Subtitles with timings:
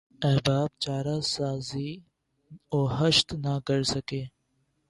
[0.21, 1.89] احباب چارہ سازی
[2.73, 4.23] وحشت نہ کرسکے